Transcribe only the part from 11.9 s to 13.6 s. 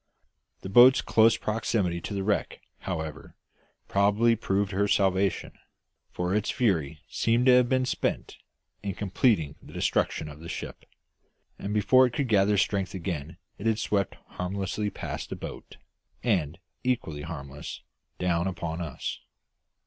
it could gather strength again